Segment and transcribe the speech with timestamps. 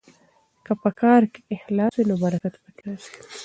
[0.65, 3.11] که په کار کې اخلاص وي نو برکت پکې راځي.